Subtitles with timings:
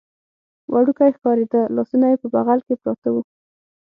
[0.73, 3.15] وړوکی ښکارېده، لاسونه یې په بغل کې پراته و.